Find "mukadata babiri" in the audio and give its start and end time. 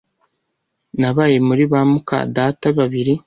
1.91-3.13